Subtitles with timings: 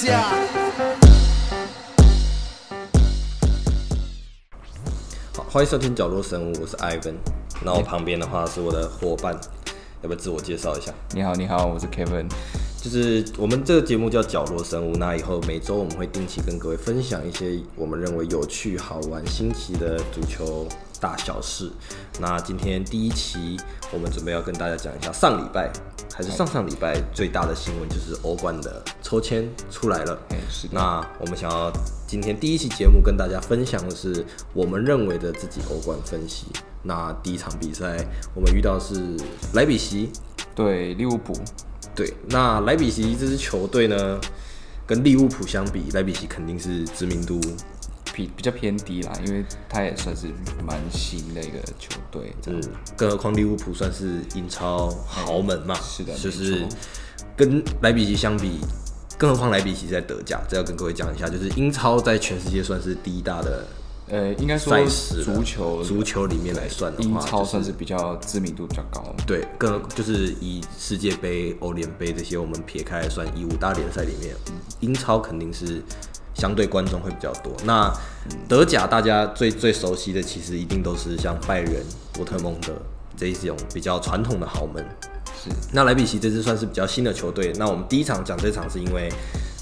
[0.00, 0.22] 下。
[5.34, 7.16] 好，欢迎收听角落生物，我是 Ivan。
[7.62, 9.38] 那我旁边的话是我的伙伴，
[10.00, 10.90] 要不要自我介绍一下？
[11.12, 12.26] 你好，你好，我是 Kevin。
[12.82, 20.66] 就是我们这个节目叫角落生物，那以后每周我们会定期跟各位分享一些我们认为有趣、好玩、新奇的足球
[21.00, 21.70] 大小事。
[22.20, 23.56] 那今天第一期，
[23.92, 25.70] 我们准备要跟大家讲一下上礼拜
[26.14, 30.18] 还是上上礼拜最大的新闻，就是欧冠的抽签出来了。
[30.28, 30.68] 哎，是。
[30.70, 31.72] 那我们想要
[32.06, 36.46] 今天第一期节目跟大家分享的是我们认为的自己欧冠分析。
[36.82, 37.96] 那第一场比赛
[38.34, 39.16] 我们遇到是
[39.54, 40.10] 莱比锡，
[40.54, 41.32] 对利物浦，
[41.94, 44.18] 对，那莱比锡这支球队呢，
[44.86, 47.38] 跟利物浦相比，莱比锡肯定是知名度
[48.20, 50.26] 比比较偏低啦，因为他也算是
[50.62, 52.34] 蛮新的一个球队。
[52.46, 52.60] 嗯，
[52.96, 56.66] 更何况利物浦算是英超豪门嘛，是的，就是
[57.36, 58.58] 跟莱比锡相比，
[59.16, 63.66] 更何况莱比锡在德甲，这要跟各位讲一下，就是英超在全世界算是第一大的。
[64.12, 64.76] 呃，应该说
[65.24, 69.14] 足球足球里面来算的话，英超算是比较知名度比较高。
[69.24, 74.34] 对，更就是以世界杯、欧联杯这些我们撇开来算，以五大联赛里面，
[74.80, 75.80] 英超肯定是
[76.40, 77.52] 相对观众会比较多。
[77.64, 77.92] 那
[78.48, 82.72] 德甲大家最最熟悉的，其实一定都是像拜仁、多特蒙德
[83.16, 84.82] 这一种比较传统的豪门。
[85.44, 85.50] 是。
[85.72, 87.52] 那莱比锡这支算是比较新的球队。
[87.58, 89.12] 那我们第一场讲这场是因为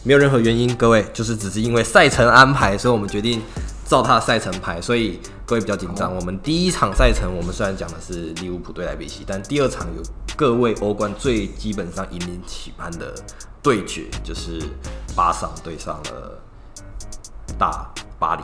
[0.05, 3.43] 没有任何原因，各位就是只是因为赛程安排，所以我们决定。
[3.89, 6.15] 照他的赛程排，所以各位比较紧张。
[6.15, 10.03] 我们第一场赛程，我们虽然讲的是利物浦对莱比锡，但第二场有
[10.37, 13.15] 各位欧冠最基本上引领期盼的
[13.62, 14.61] 对决，就是
[15.17, 16.39] 巴萨对上了
[17.59, 18.42] 大巴黎。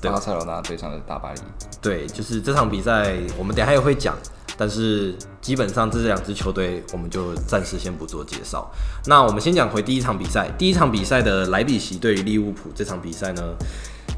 [0.00, 1.40] 对，巴塞罗那对上的大巴黎。
[1.80, 4.16] 对，就是这场比赛，我们等下也会讲，
[4.56, 8.70] 但是基本上这两支球队，我们就暂时先不做介绍。
[9.06, 13.42] 那我们先讲回第一场比赛，第一场比赛的莱比锡对于利物浦这场比赛呢？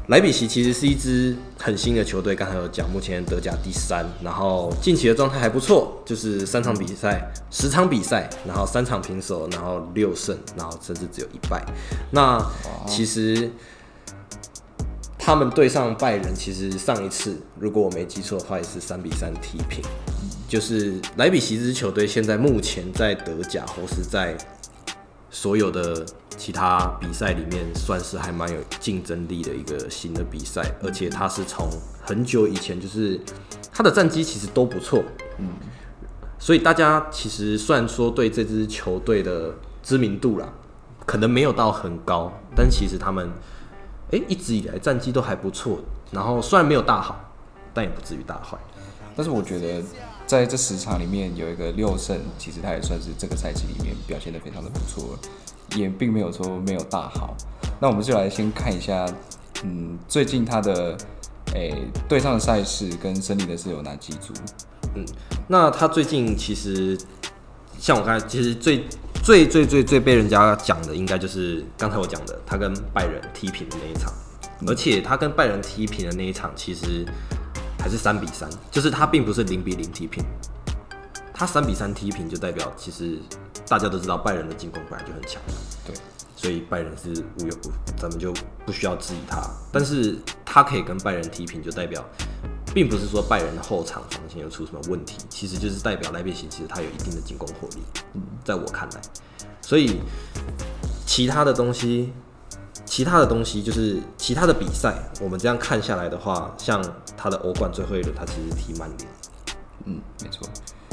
[0.07, 11.61] 莱比锡其实是一支很新的球队，刚才有讲，目前德甲第三，然后近期的状态还不错，就是三场比赛，十场比赛，然后三场平手，然后六胜，然后甚至只有一败。
[12.11, 12.41] 那
[12.87, 13.51] 其实
[15.27, 19.83] 他们对上拜仁，其实上一次如果我没记错的话，也是三比三踢平。
[20.47, 24.37] 就是莱比锡这支球队现在目前在德甲或是在
[25.29, 26.05] 所有的。
[26.37, 31.67] 其他比赛里面算是还蛮有竞争力的一个新的比赛，而且他是从
[31.99, 33.19] 很久以前就是
[33.73, 35.03] 他的战绩其实都不错，
[35.39, 35.47] 嗯，
[36.37, 39.51] 所以大家其实虽然说对这支球队的
[39.81, 40.47] 知名度啦，
[41.07, 43.27] 可能没有到很高，但其实他们
[44.11, 45.79] 哎一直以来战绩都还不错，
[46.11, 47.19] 然后虽然没有大好，
[47.73, 48.57] 但也不至于大坏。
[49.15, 49.83] 但是我觉得
[50.25, 55.17] 在这十场里面有一个六胜，其实他也算是这个赛季里面表现的非常的不错。
[55.75, 57.35] 也并没有说没有大好，
[57.81, 59.05] 那我们就来先看一下，
[59.65, 60.97] 嗯，最近他的
[61.53, 61.73] 诶
[62.07, 64.33] 对上的赛事跟胜利的是有哪几组？
[64.95, 65.05] 嗯，
[65.45, 66.97] 那他最近其实
[67.79, 68.83] 像我刚才，其实最
[69.23, 74.13] 最最最最被人家讲的，应该就是刚才我讲的，他跟拜仁踢平的那一场，
[74.67, 77.05] 而且他跟拜仁踢平的那一场，其实
[77.79, 80.23] 还是三比三，就是他并不是零比零踢平，
[81.33, 83.19] 他三比三踢平就代表其实。
[83.69, 85.41] 大家都知道拜仁的进攻本来就很强，
[85.85, 85.93] 对，
[86.37, 87.53] 所以拜仁是无忧，
[87.97, 88.33] 咱们就
[88.65, 89.41] 不需要质疑他。
[89.73, 92.01] 但是他可以跟拜仁踢平，就代表
[92.77, 97.77] 并不是说拜仁的后场防线有出什么问题，其实就是代表莱比锡其实他有一定的进攻火力。
[98.13, 99.01] 嗯，在我看来，
[99.61, 99.99] 所以
[101.03, 102.13] 其他的东西，
[102.85, 106.79] 其他的东西就是其他的比赛，我们这样看下来的话，像
[107.17, 109.09] 他的欧冠最后一轮，他其实踢曼联，
[109.85, 110.47] 嗯，没错，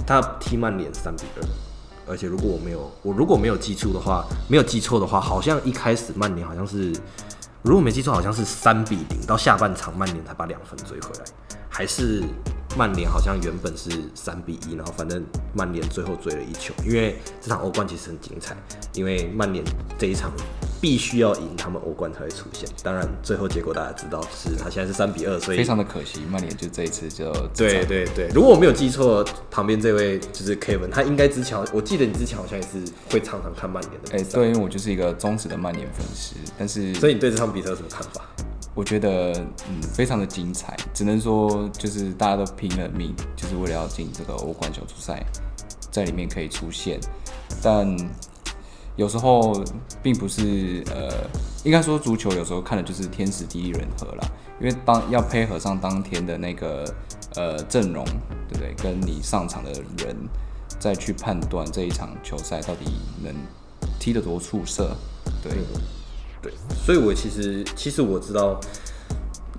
[0.06, 1.46] 他踢曼联三比二。
[2.08, 6.94] 而且如果我没有我如果没有记错的话，没有记错的话，好像一开始曼联好像是，
[7.60, 11.24] 如果没记错，好像是三比零，到下半场曼联才把两分追回来，
[11.76, 12.22] 还是
[12.78, 15.20] 曼联好像原本是三比一，然后反正
[15.52, 18.56] 曼联最后追了一球，因为这场欧冠其实很精彩，
[18.92, 19.64] 因为曼联
[19.98, 20.30] 这一场。
[20.80, 22.68] 必须要赢，他们欧冠才会出现。
[22.82, 26.20] 当然，最后结果大家知道是，他现在是三比二，所以非常的可惜。
[26.30, 28.28] 曼联就这一次就对对对。
[28.34, 34.10] 如果我没有记错，旁边这位就是 Kevin，他应该之前我记得你之前好像也是会常常看曼联的。
[34.12, 36.34] 哎，对，因为我就是一个忠实的曼联粉丝。
[36.58, 38.20] 但是，所以你对这场比赛有什么看法？
[38.74, 39.32] 我觉得
[39.68, 40.76] 嗯，非常的精彩。
[40.92, 45.24] 只能说就是大家都拼了命，就是为了要进这个欧冠小组赛，
[45.90, 46.98] 在里面可以出现，
[47.62, 47.96] 但。
[48.96, 49.60] 有时候
[50.00, 51.28] 并不是呃，
[51.64, 54.20] 应该说足球有时候看的就是天时地利人和啦，
[54.60, 56.84] 因为当要配合上当天的那个
[57.34, 58.04] 呃阵容，
[58.48, 58.72] 对不对？
[58.74, 60.16] 跟你上场的人
[60.78, 62.84] 再去判断这一场球赛到底
[63.20, 63.34] 能
[63.98, 64.96] 踢得多出色，
[65.42, 65.60] 对，对，
[66.44, 68.60] 对所以我其实其实我知道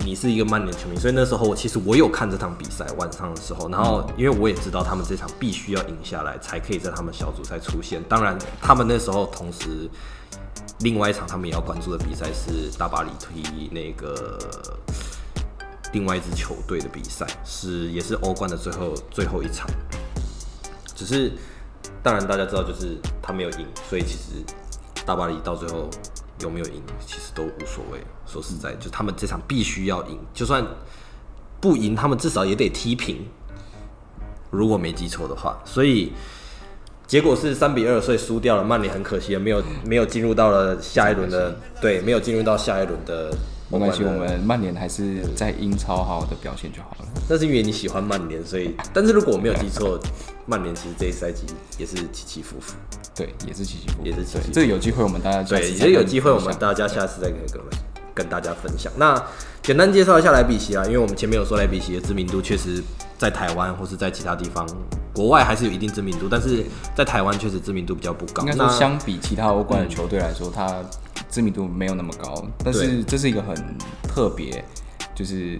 [0.04, 8.00] 你是一个曼联球迷，所以那时候其实我有看这场比赛晚上的时候，然后因为我也知道他们这场必须要赢下来才可以在他们小组赛出现。
[8.08, 9.90] 当然，他们那时候同时
[10.80, 14.38] 另外一场他们也要关注的比赛是大巴黎踢那个
[15.92, 19.66] 另外一支球队的比赛，是也是欧冠的最后最后一场。
[20.94, 21.32] 只是
[22.02, 24.44] 当然大家知道，就是他没有赢，所以其实
[25.04, 25.88] 大巴黎到最后
[26.40, 27.98] 有没有赢，其实都无所谓。
[28.26, 30.64] 说实在，就他们这场必须要赢，就算
[31.60, 33.26] 不赢，他们至少也得踢平。
[34.50, 36.12] 如果没记错的话，所以
[37.06, 38.64] 结果是三比二，所以输掉了。
[38.64, 43.32] 曼联很可惜，没有没有进入到了下一轮的，对，没有进入到下一轮的。
[43.68, 47.08] 没关系，我们曼联还是在英超好好的表现就好了。
[47.28, 49.98] 那是因为你喜欢曼联，所以，但是如果我没有记错，
[50.46, 51.44] 曼联其实这一赛季
[51.76, 52.74] 也是起起伏伏。
[53.14, 57.64] 对，也是起起伏伏，也是起起伏伏这个有机会我们大家对，也有机会我们大家下次再跟各位
[58.14, 58.92] 跟大家分享。
[58.96, 59.20] 那
[59.62, 62.80] 简单介绍一下莱比锡啊，因为我们前面有说莱比锡的知名度确实
[63.18, 64.64] 在台湾或是在其他地方
[65.12, 66.64] 国外还是有一定知名度，但是
[66.94, 68.42] 在台湾确实知名度比较不高。
[68.42, 70.84] 应该说那相比其他欧冠的球队来说，它
[71.28, 73.54] 知名度没有那么高，但是这是一个很
[74.02, 74.64] 特别，
[75.14, 75.58] 就是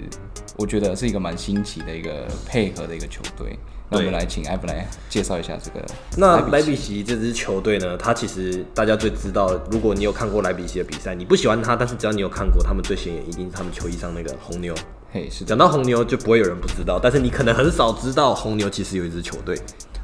[0.57, 3.59] 我觉得是一个蛮新奇的一个配合的一个球队。
[3.89, 5.81] 那我们来请艾弗来介绍一下这个
[6.17, 14.75] 那莱比比锡这支球队呢，它其实大家最知道，如果你有看过莱比锡的比赛，你不喜欢他，但是只要你有看过，他们最显眼一定是他们球衣上那个红牛。
[15.13, 19.57] 嘿是，讲到红牛，就不会有人不知道，但是你可能很少知道红牛其实有一支球队，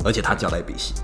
[0.04, 0.94] 而且它叫莱比锡。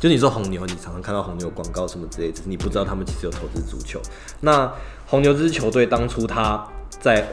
[0.00, 4.00] 就你说红牛，你常常看到红牛广告什么之类，只是你不知道他们其实有投资足球。
[4.40, 4.72] 那
[5.06, 7.28] 红牛这支球队当初他在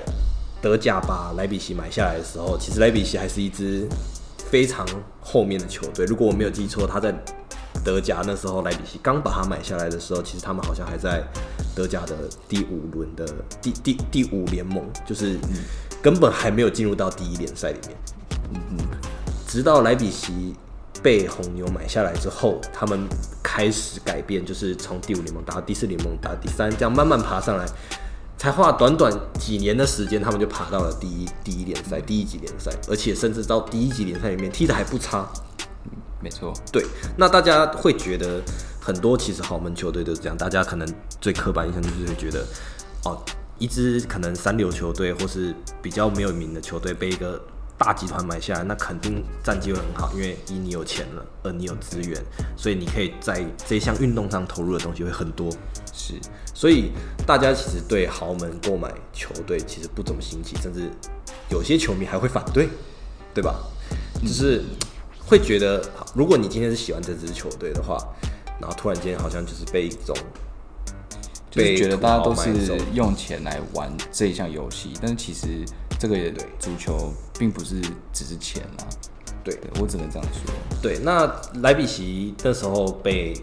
[0.62, 3.88] 德甲把莱比锡买下来的时候，其实莱比锡还是一支
[4.52, 4.86] 非常
[5.22, 6.06] 后面的球队。
[6.06, 7.16] 如果我没有记错，他在
[7.86, 11.24] 德甲那时候莱比锡刚把它买下来的时候，其实他们好像还在
[11.74, 12.16] 德甲的
[12.50, 13.26] 第五轮的
[13.62, 15.38] 第第第五联盟，就是
[16.02, 17.98] 根本还没有进入到第一联赛里面。
[18.54, 18.78] 嗯嗯
[19.48, 20.54] 直到莱比锡
[21.02, 23.08] 被红牛买下来之后，他们
[23.44, 27.66] 开始改变，就是从第五联盟打到第四联盟，打到第三，这样慢慢爬上来，
[28.38, 35.28] 才花短短几年的时间，他们就爬到了第一第一联赛、第一级联赛，而且甚至到第一级联赛里面踢的还不差。
[36.20, 36.84] 没错，对，
[37.16, 38.42] 那大家会觉得
[38.82, 40.88] 很多其实豪门球队都是这样，大家可能
[41.22, 42.44] 最刻板印象就是会觉得，
[43.06, 43.22] 哦，
[43.60, 47.40] 一支可能三流球队或是比较没有名的球队被一个
[47.78, 52.20] 大集团买下来，那肯定战绩会很好，因为一你有钱了，二你有资源，
[52.56, 55.52] 所以你可以在这一项运动上投入的东西会很多。
[55.94, 56.14] 是
[56.54, 56.92] 所以
[57.26, 60.90] 大家其实对豪门购买球队其实不怎么新奇，甚至
[61.50, 62.68] 有些球迷还会反对，
[63.34, 63.56] 对吧？
[64.22, 64.64] 就是
[65.26, 65.84] 会觉得，
[66.16, 67.98] 如果你今天是喜欢这支球队的话，
[68.60, 70.16] 然后突然间好像就是被一种
[71.52, 72.50] 就是觉得大家都是
[72.94, 75.64] 用钱来玩这一项游戏，但是其实
[76.00, 77.82] 这个也对足球并不是
[78.14, 78.86] 只是钱啦。
[79.44, 80.54] 对对我只能这样说。
[80.82, 81.30] 对，那
[81.62, 83.34] 莱比锡那时候被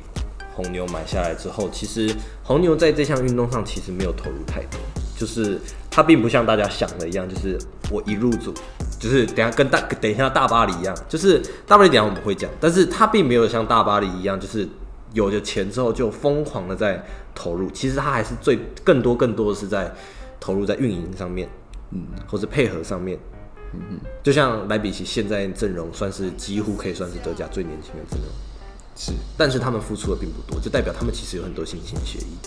[0.55, 4.79] 红牛买下来之后，其实红牛在这项运动上其实没有投入太多，
[5.17, 5.59] 就是
[5.91, 7.59] 它并不像大家想的一样，就是
[7.91, 8.53] 我一入组，
[9.00, 14.69] 就是等下跟大等一下大巴黎一样，就是大巴黎等下我们会讲，但是它并没有像大巴黎一样，就是
[15.14, 17.02] 有了钱之后就疯狂的在
[17.35, 19.90] 投入，其实它还是最更多更多的是在
[20.38, 21.49] 投入在运营上面，
[21.95, 23.19] 嗯，或是配合上面。
[23.73, 28.29] 嗯就像莱比锡现在阵容算是几乎可以算是德甲最年轻的阵容，
[28.95, 32.39] 是但是他们付出的并不多，就代表他们其实有很多新鲜协议，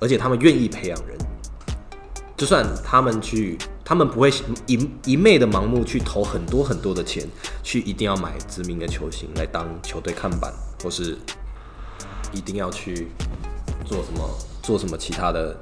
[0.00, 1.16] 而且他们愿意培养人。
[2.36, 4.32] 就算他们去，他们不会
[4.66, 7.26] 一一昧的盲目去投很多很多的钱，
[7.64, 11.18] 去一定要买知名的球星来当球队看板，或是
[12.32, 13.08] 一定要去
[13.84, 14.28] 做什么
[14.62, 15.56] 做什么其他的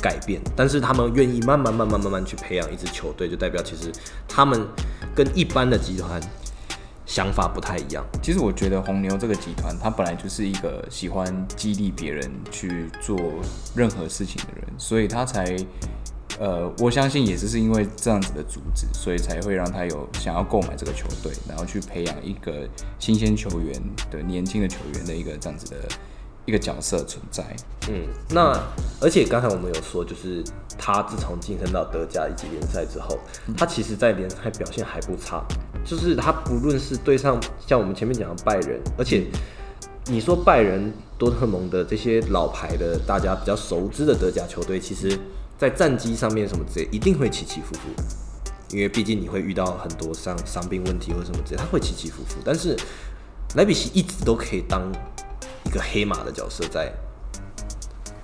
[0.00, 0.40] 改变。
[0.56, 3.92] 但是他们愿意慢慢慢慢慢慢去培养一支球队，就代表其实
[4.26, 4.66] 他们
[5.14, 6.20] 跟一般的集团
[7.06, 8.04] 想法不太一样。
[8.22, 13.18] 其实我觉得红牛这个集团，他本来就是一个喜欢激励别人去做
[13.74, 15.56] 任何事情的人，所以他才，
[16.38, 25.76] 呃，我相信也是是因为这样子的主旨，所以才会让他有想要购买这个球队，然后去培养一个新鲜球员的年轻的球员的一个这样子的
[26.48, 27.44] 一个角色存在。
[27.90, 28.58] 嗯，那
[29.02, 30.42] 而且刚才我们有说，就是
[30.78, 33.18] 他自从晋升到德甲以及联赛之后，
[33.54, 35.44] 他其实在联赛表现还不差。
[35.84, 39.26] 就是他不论是对上像我们前面讲的拜仁，而且
[40.06, 45.18] 你说拜仁、多特蒙德这些老牌的大家比较熟知的德甲球队，其实
[45.58, 47.80] 在战绩上面什么之类，一定会起起伏伏。
[48.70, 52.36] 因为毕竟你会遇到很多伤伤病问题或什么之类，他会起起伏伏。
[52.42, 52.74] 但是
[53.54, 54.82] 莱比锡一直都可以当
[55.68, 56.90] 一个黑马的角色在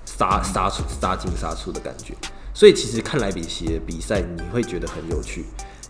[0.05, 2.15] 杀杀出杀进杀出的感觉。
[2.53, 5.45] 所以其实看莱比锡的比赛，你会觉得很有趣，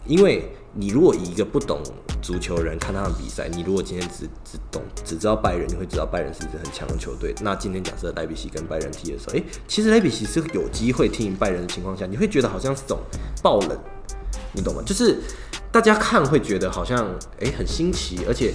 [0.05, 1.79] 因为你如果以一个不懂
[2.21, 7.33] 足球人看他们比赛，你如果今天只只懂只知道拜仁，你会知道拜仁是一支很强的球队。
[7.41, 12.99] 那今天假设莱比锡跟拜仁踢的时候，诶、其实莱比锡是有机会踢赢拜仁的情况下，你会觉得好像是种
[13.43, 13.77] 爆冷，
[14.53, 14.81] 你懂吗？
[14.83, 15.21] 就是
[15.71, 17.07] 大家看会觉得好像
[17.39, 18.51] 诶、很新奇，而且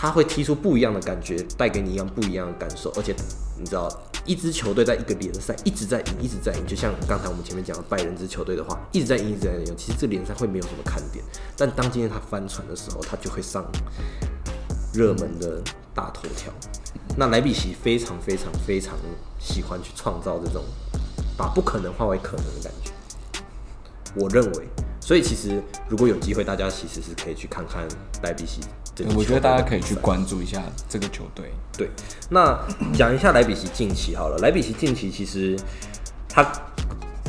[0.00, 3.12] 他会踢出不一样的感觉，带给你一样不一样的感受，而且
[3.58, 3.90] 你知道，
[4.24, 11.24] 一支球队在一个联赛一直在赢，一直在赢，就像刚才我们前面讲的拜仁支球队的话，一直在赢，一直在赢，其实这联赛会没有什么看点，
[11.56, 13.66] 但当今天他翻船的时候，他就会上
[14.94, 15.60] 热门的
[15.92, 16.52] 大头条。
[17.16, 18.94] 那莱比锡非常非常非常
[19.40, 20.62] 喜欢去创造这种
[21.36, 22.92] 把不可能化为可能的感觉，
[24.18, 24.68] 我认为。
[25.00, 27.86] 所以其实如果有机会，大家其实是可以去看看
[28.22, 28.60] 莱比锡。
[29.16, 31.50] 我觉得大家可以去关注一下这个球队。
[31.76, 31.88] 对，
[32.28, 32.58] 那
[32.92, 34.36] 讲一下莱比锡近期好了。
[34.38, 35.56] 莱比锡近期其实
[36.28, 36.44] 他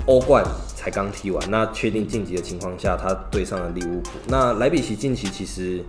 [0.08, 0.44] 欧冠
[0.76, 4.10] 才刚踢完，那确定晋级的情况下，他对上了利物浦。
[4.28, 5.82] 那莱比锡近期其实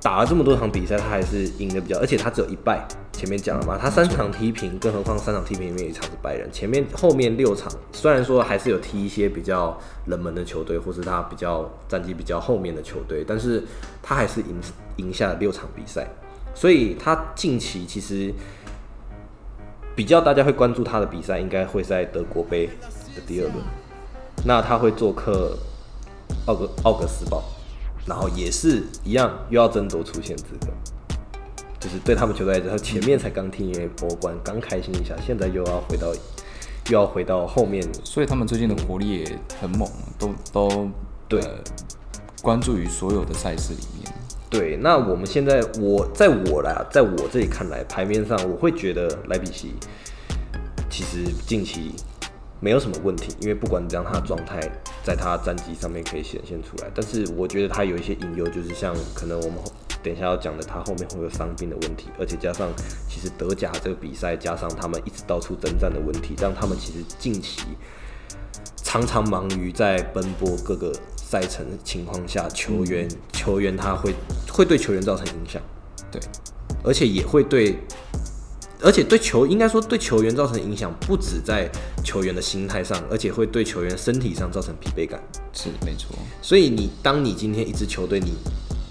[0.00, 2.86] 打了这么多场比赛，他还是赢的比较，而且他只有一败。
[3.12, 6.48] 前面讲了嘛，他三场踢平，更何况三场踢平里面有一场是拜仁。
[6.52, 9.76] 前面后面六场虽然说还是有踢一些比较
[10.06, 13.64] 冷门的球队，或是他比较战绩比较后面的球队，但是
[14.00, 14.54] 他还是赢
[14.98, 16.06] 赢下了六场比赛。
[16.54, 18.32] 所以他近期其实
[19.96, 22.66] 比较大家会关注他的比赛，应该会在德国杯
[23.16, 23.56] 的第二轮。
[24.44, 25.58] 那他会做客
[26.46, 27.42] 奥格奥格斯堡，
[28.06, 30.68] 然后也是一样又要争夺出线资格。
[31.80, 36.12] 就是对他们球队来讲，他前面才刚踢完欧冠，刚开心一下，现在又要回到
[36.90, 37.82] 又要回到后面。
[38.04, 39.88] 所以他们最近的活力也很猛，
[40.18, 40.90] 都都
[41.28, 41.54] 对、呃
[42.40, 44.14] 关注于所有的赛事里面。
[44.48, 49.74] 对，那我们现在我在我啦，在我这里看来，牌面上我会觉得莱比锡
[50.88, 51.94] 其实近期
[52.60, 54.60] 没有什么问题，因为不管怎样，他的状态
[55.04, 56.90] 在他战绩上面可以显现出来。
[56.94, 59.58] 但是我觉得他有一些隐忧，就是像可能我们
[60.02, 62.68] 等一下要讲的，他后面会有伤病的问题，而且加上
[63.08, 67.62] 其实德甲这个比赛，加上他们一直到处征战的问题，让他们其实近期
[68.76, 74.14] 常常忙于在奔波各个赛程的情况下，球员球员他会
[74.50, 75.62] 会对球员造成影响，
[76.10, 76.20] 对，
[76.82, 77.78] 而且也会对，
[78.80, 81.68] 而且对球应该说对球员造成影响，不止在
[82.04, 85.20] 球员的心态上，而且会对球员身体上造成疲惫感。
[85.52, 86.16] 是没错。
[86.40, 88.34] 所以你当你今天一支球队，你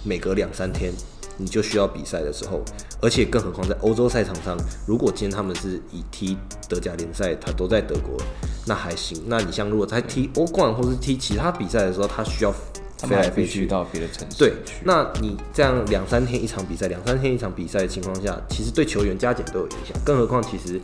[0.03, 0.91] 每隔两三天
[1.37, 2.61] 你就需要比赛的时候，
[3.01, 8.17] 而且更何况在欧洲赛场上，如果今天他们是以踢德甲联赛，他都在德国，
[8.65, 9.21] 那还行。
[9.27, 12.53] 那你像如果在踢欧冠或是踢其他比赛的时候，他需要
[12.97, 19.95] 飞他们还来飞去，必须到别的城市对。，那你这样两三天一场比赛，两三天一场比赛的情况下，其实对球员加减都有影响。
[20.03, 20.81] 更何况，其实，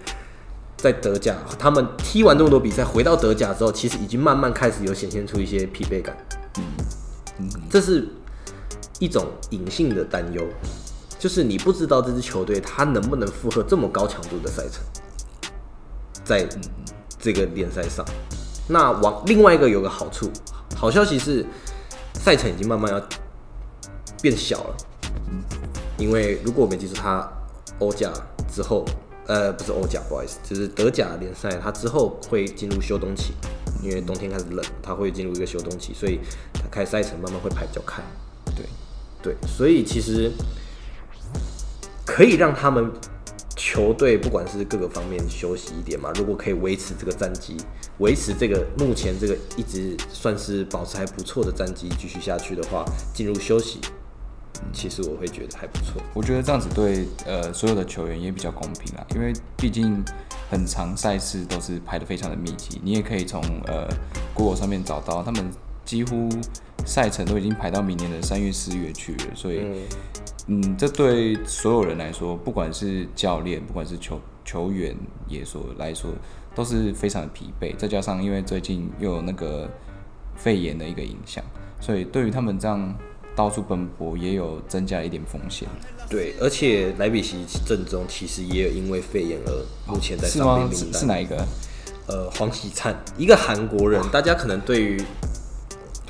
[0.77, 6.15] 在德甲，他们踢完这么多比赛，回到德甲之后，其实已经慢慢开始有显现出一些疲惫感。
[7.39, 8.08] 嗯这是
[9.00, 10.46] 一种隐性的担忧，
[11.17, 14.84] 就是你不知道这支球队他能不能负荷这么高强度的赛程，
[16.24, 16.48] 在
[17.20, 18.05] 这个联赛上。
[18.67, 20.29] 那往另外一个有个好处，
[20.75, 21.43] 好消息是
[22.13, 23.01] 赛程已经慢慢要
[24.22, 24.75] 变小了，
[25.98, 27.32] 因为如果我没记错，他
[27.79, 28.12] 欧甲
[28.50, 28.86] 之后，
[29.27, 33.34] 呃，不是欧甲，不好意思，就是德甲联赛，它之后会进入休冬期，
[33.82, 36.20] 因为冬天开始冷，它会进入一个休冬期，所以
[36.53, 38.01] 它开赛程慢慢会排比较开。
[38.55, 38.65] 对，
[39.22, 40.32] 对，所以其实
[42.05, 42.91] 可以让他们
[43.56, 46.12] 球队不管是各个方面休息一点嘛。
[46.16, 47.58] 如果可以维持这个战绩，
[48.00, 52.84] 维持这个目前这个一直算是保持还不错的战绩继续下去的话，
[53.14, 53.80] 进入休息，
[54.72, 56.02] 其实我会觉得还不错。
[56.14, 60.04] 我觉得这样子对呃所有的球员也比较公平啊，因为毕竟
[60.50, 63.88] 很长赛事都是排的非常的密集，你也可以从呃
[64.34, 65.50] Google 上面找到他们
[65.86, 66.30] 几乎
[66.86, 69.62] 赛程都已经排到明年的三月四月去了，所以
[70.48, 74.96] 嗯这对所有人来说，不管是教练，不管是球球员
[75.28, 76.12] 也说来说，
[76.54, 79.70] 都是非常的疲惫，再加上因为最近又有那个
[80.36, 81.44] 肺炎的一个影响，
[81.80, 82.94] 所以对于他们这样
[83.36, 85.68] 到处奔波，也有增加一点风险。
[86.10, 90.70] 对，而且莱比锡阵中其实也有因为肺炎而目前在伤是吗？
[90.72, 91.00] 是病名单。
[91.02, 91.46] 是哪一个？
[92.06, 95.02] 呃，黄喜灿，一个韩国人，大家可能对于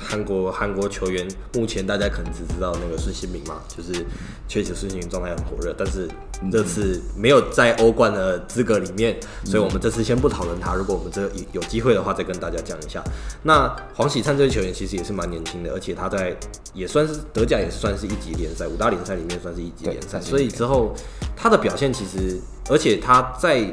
[0.04, 4.04] 韩国韩国球员，目前大家可能只知道那个孙兴民嘛，就是
[4.46, 6.08] 确实孙兴民状态很火热，但是
[6.52, 10.74] 这次没有在欧冠的资格里面，所以我们这次先不讨论他。
[10.74, 13.02] 如果我们这有有机会的话，再跟大家讲一下。
[13.42, 16.36] 那黄喜灿这个球员其实也是蛮年轻的，而且他在
[16.74, 20.94] 也算是德甲也算是一级联赛，五大联赛里面算是一级联赛，所以之后
[21.36, 23.66] 他的表现其实，而且他在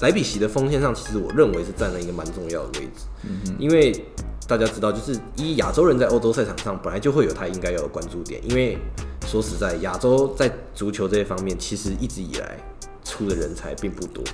[0.00, 3.92] 莱比锡的锋线上，其实我认为是占了一个蛮重要的位置，因为
[4.48, 8.78] 大家知道，就是一亚洲人在欧洲赛场上本来就会有他应该有的关注点，因为
[9.26, 12.56] 说实在，亚洲在足球这一方面，其实一直以来
[13.04, 14.24] 出的人才并不多，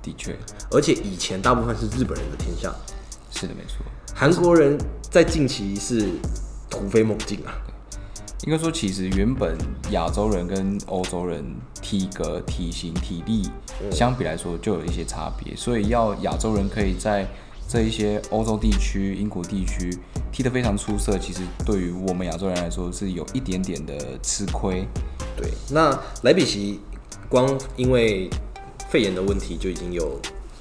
[0.00, 0.36] 的确。
[0.70, 2.74] 而且以前大部分是日本人的天下，
[3.30, 3.84] 是的，没错。
[4.14, 4.78] 韩国人
[5.10, 6.08] 在近期是
[6.70, 7.52] 突飞猛进啊。
[8.44, 9.56] 应该说，其实原本
[9.90, 11.44] 亚洲人跟欧洲人
[11.80, 13.48] 体格、体型、体力
[13.90, 17.26] 相比来说就有一些差别，所以要亚洲人可以在
[17.66, 19.98] 这一些欧洲地区、英国地区
[20.30, 24.86] 踢得非常出色，其实对于我们亚洲人来说是有一点点的吃亏。
[25.36, 25.90] 对，那
[26.22, 26.80] 莱比锡
[27.28, 28.30] 光因为
[28.88, 30.20] 肺炎的问题就已经有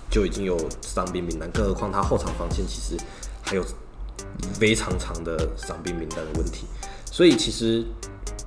[0.10, 2.98] 就已经有伤病名单，更何况他后场防线其实
[3.44, 3.63] 还有
[4.53, 6.65] 非常长的伤病名单的问题，
[7.15, 7.81] 所以其实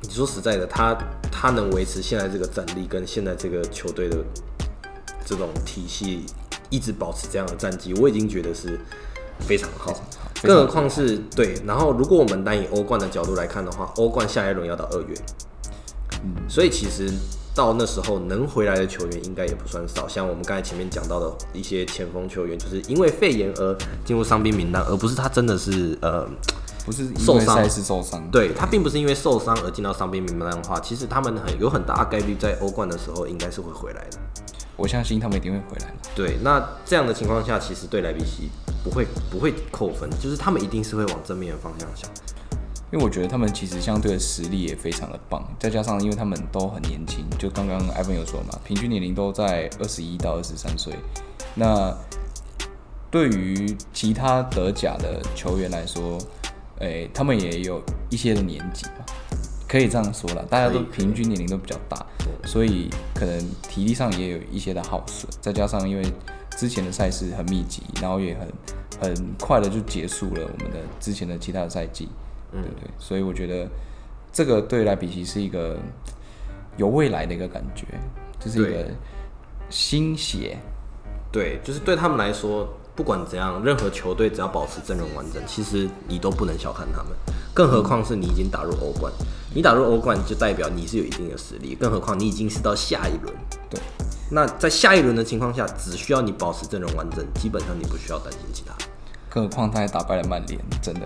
[0.02, 0.94] 你说实在的，他
[1.32, 4.18] 他能维持现在这个战力跟现在这个球队的
[5.24, 6.26] 这种体系，
[6.68, 8.78] 一直保持这样的战绩，我已经觉得是
[9.38, 9.94] 非常好。
[10.42, 15.14] 更何况是对，然后如果我们单以欧冠的角度来看的话，欧冠下一轮要到二月，
[16.22, 16.34] 嗯。
[16.46, 17.10] 所以其实
[17.54, 26.28] 到那时候能回来的球员应该也不算少，像我们刚才前面讲到的一些前锋球员，就是因为肺炎而进入伤兵名单，而不是他真的是呃
[26.88, 34.18] 不是因受伤为赛事受伤，对他并不是因为受伤而进到伤兵名单的话，其实他们很有很大概率在欧冠的时候应该是会回来的。
[34.74, 35.96] 我相信他们一定会回来的。
[36.14, 38.48] 对，那这样的情况下，其实对莱比锡
[38.82, 42.10] 不会不会扣分，就是他们一定是会往正面的方向想。
[42.90, 50.94] 因为我觉得他们其实相对的实力也非常的棒，再加上因为他们都很年轻，就刚刚 Ivan 有说嘛，平均年龄都在二十一到二十三岁。
[51.54, 51.94] 那
[53.10, 56.18] 对于其他德甲的球员来说，
[56.80, 59.04] 诶、他们也有一些的年纪嘛，
[59.68, 62.06] 可以这样说了，大家都平均年龄都比较大，
[62.44, 66.02] 所以可能体力上也有一些的耗损，再加上因为
[66.50, 68.48] 之前的赛事很密集，然后也很
[69.00, 72.08] 很快的就结束了我们的之前的其他的赛季，
[72.52, 72.90] 对不对？
[72.98, 73.68] 所以我觉得
[74.32, 75.76] 这个对莱比锡是一个
[76.76, 77.86] 有未来的一个感觉，
[78.38, 78.94] 就是一个对。
[79.70, 80.56] 新血，
[81.30, 82.66] 对，就是对他们来说，
[82.98, 87.12] 不管怎样，任何球队只要保持阵容完整，其实你都不能小看他们。
[87.54, 89.12] 更何况是你已经打入欧冠，
[89.54, 93.32] 你打入欧冠就代表你是有一定的实力，更何况你已经是到下一轮。
[93.70, 93.80] 对，
[94.32, 98.74] 那在下一轮的情况下，只需要你保持阵容完整，基本上你不需要担心其他。
[99.30, 101.02] 更何况他还打败了曼联，真的。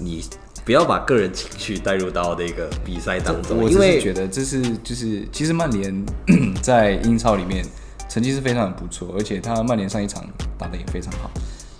[0.00, 0.20] 你
[0.64, 6.04] 不要把个人情绪带入到那个比赛当中，我只是因为觉得这是就是，其实曼联
[6.60, 7.64] 在英超里面
[8.14, 10.24] 成绩是非常不错，而且他曼联上一场
[10.56, 11.28] 打得也非常好。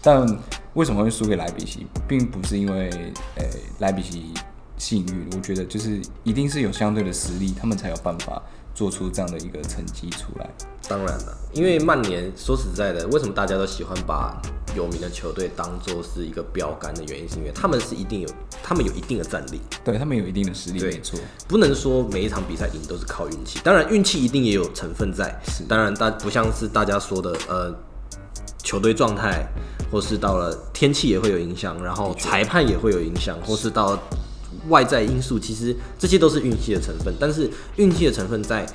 [0.02, 0.26] 但
[0.72, 2.90] 为什么会输给莱比锡，并不是因为
[3.36, 3.44] 呃
[3.78, 4.34] 莱比锡
[4.76, 8.42] 幸运，我觉得就是一定是有相对的实力，他们才有办法
[8.74, 10.50] 做出这样的一个成绩出来。
[10.88, 14.42] 当然了，因为曼联说实在的，为什么大家都喜欢把
[14.74, 18.28] 有名的球队当做是一个标杆的原因，是因为他们是一定有，
[18.62, 21.18] 他们有一定的战力，对他们有一定的实力，对没错。
[21.48, 23.58] 不能说每一场比赛赢都是靠运气。
[23.62, 25.40] 当然，运气一定也有成分在。
[25.48, 27.74] 是当然大不像是大家说的，呃，
[28.58, 29.46] 球队状态，
[29.90, 33.98] 或是到了天气也会有影响，然后裁判也会有影响，或是到
[34.68, 37.14] 外在因素，其实这些都是运气的成分。
[37.20, 38.66] 但是运气的成分在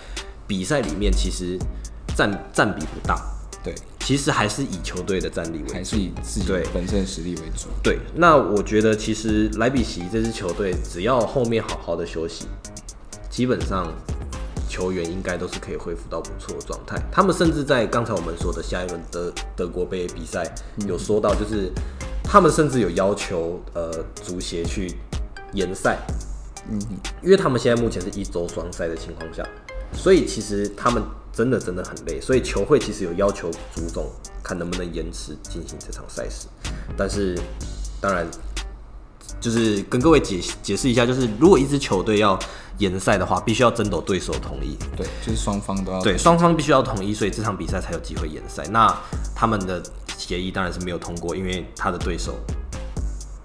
[0.46, 1.58] 比赛里面其实
[2.16, 3.39] 占占比不大，对，
[4.10, 5.74] 其实还是以球队的战力为主。
[5.76, 7.68] 还是以自己对本身的实力为主。
[7.84, 12.48] 对，那我觉得其实莱比锡这支球队只要后面好好的休息，
[13.30, 13.94] 基本上
[14.68, 17.00] 球员应该都是可以恢复到不错的状态。
[17.12, 20.44] 他们甚至在刚才我们说的下一轮德德国杯比赛
[20.88, 21.72] 有说到，就是
[22.24, 23.92] 他们甚至有要求呃
[24.24, 24.92] 足协去
[25.54, 26.00] 延赛，
[26.68, 26.82] 嗯，
[27.22, 29.48] 因为他们现在目前是一周双赛的情况下，
[29.94, 31.02] 所以其实他们
[31.34, 34.10] 真的真的很累，所以球会其实有要求足总
[34.44, 36.48] 看能不能延迟进行这场赛事，
[36.98, 37.38] 但是
[38.02, 38.26] 当然
[39.40, 42.38] 就是跟各位解解释一下，就是如果一支球队要
[42.78, 48.64] 延赛的话，必须要争夺对手同意，对，就是双方都要对，双方必须要同意，所以这场比赛才有机会延赛。
[48.72, 48.94] 那
[49.36, 49.82] 他们的
[50.18, 52.36] 协议当然是没有通过，因为他的对手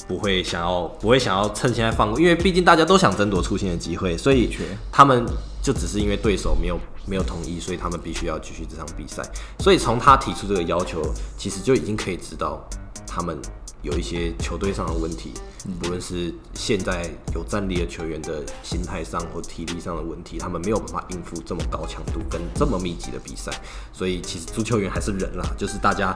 [0.09, 4.57] 不会想要不会想要趁现在放过，因为毕竟大家都想争夺出线的机会，所以
[4.91, 5.25] 他们
[5.65, 9.23] 就只是因为对手没有没有同意，所以他们必须要继续这场比赛。
[9.59, 11.03] 所以从他提出这个要求，
[11.39, 12.63] 其实就已经可以知道
[13.07, 13.41] 他们
[13.81, 15.33] 有一些球队上的问题，
[15.81, 23.51] 不论是现在有战力的球员的心态上或体力上的问题，他们没有办法应付这么高强度跟这么密集的比赛。
[23.91, 26.15] 所以其实足球员还是人啦，就是大家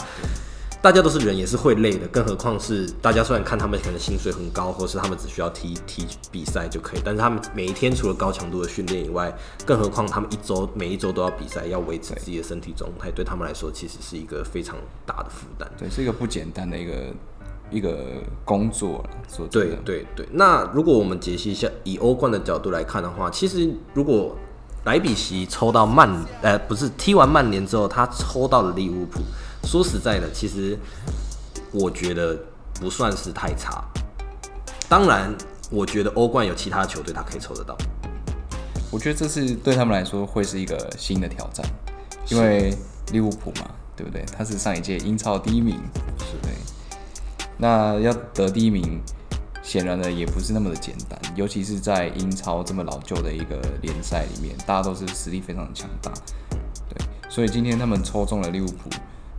[0.81, 9.37] 大家都是人，也是会累的，更何况是大家虽然看他们可能薪水很高，或是他们只需要踢踢比赛就可以，但是他们每一天除了高强度的训练以外，
[9.67, 15.69] 更何况他们一周每一周都要比赛，要维持自己的身体状态，对他们来说其实是一个非常大的负担。
[15.77, 16.93] 对，是一个不简单的一个
[17.71, 17.99] 一个
[18.45, 19.11] 工作了。
[19.29, 24.37] 说对的对对，那如果我们解析一下，以欧冠的角度来看的话，其实如果
[24.85, 26.09] 莱比锡抽到曼，
[26.41, 29.21] 呃，不是踢完曼联之后，他抽到了利物浦，
[29.69, 30.79] 说实在的，其实
[31.73, 32.35] 我觉得
[32.81, 33.85] 不算是太差。
[34.89, 35.31] 当然，
[35.71, 37.77] 我觉得欧冠有其他球队他可以抽得到。
[38.91, 41.63] 我觉得这是对他们来说会是一个新的挑战，
[42.31, 42.75] 因为
[43.13, 44.25] 利物浦嘛，对不对？
[44.35, 45.77] 他是上一届英超第一名，
[46.21, 46.51] 是对。
[47.59, 48.99] 那要得第一名，
[49.63, 56.11] 显然呢也不是那么的简单，尤其是在英超这么老旧的一个联赛里面，大家都是实力非常的强大，
[56.89, 57.07] 对。
[57.29, 58.89] 所以今天他们抽中了利物浦，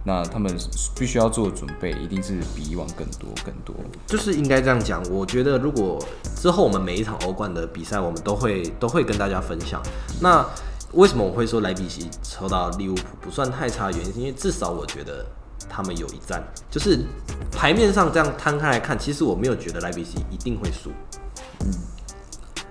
[0.05, 0.51] 那他们
[0.97, 3.75] 必须要做的准备一定是比以往更多更多。
[4.07, 5.03] 就是应该这样讲。
[5.11, 6.03] 我觉得如果
[6.35, 9.81] 之后我们每一场欧冠的比赛，我们都会都会跟大家分享。
[10.21, 10.45] 那
[10.93, 13.91] 为什么我会说莱比锡抽到利物浦不算太差？
[13.91, 15.25] 原因是因为至少我觉得
[15.69, 16.99] 他们有一战，就是
[17.51, 20.89] 牌面上这样摊开来看，其实我没有觉得莱比锡一定会输。
[21.59, 21.71] 嗯，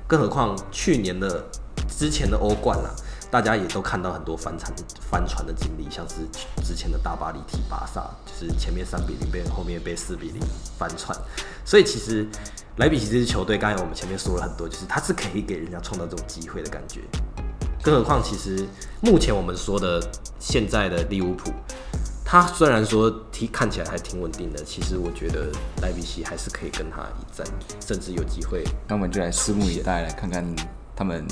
[0.07, 1.45] 更何况去年的
[1.88, 2.91] 之前的欧冠啦，
[3.31, 6.17] 大家也都看到很多翻船翻船的经历，像是
[6.64, 10.41] 之前的大巴黎踢巴萨，就是前面三比零被后面被四比零
[10.79, 11.17] 翻船，
[11.64, 12.27] 所以其实
[12.77, 17.01] 莱比锡这支球队，刚才我们前面说了很多，就是他是可以给人家创造这种机会的感觉。
[17.83, 18.67] 更何况，其实
[19.01, 20.03] 目前我们说的
[20.38, 21.53] 现在的利物浦，
[22.25, 25.47] 他虽然说踢看起来还挺稳定的，其实我觉得
[25.83, 27.47] 莱比锡还是可以跟他一战，
[27.79, 30.45] 甚至有机会那我们就来拭目以待，来看看
[30.97, 31.25] 他们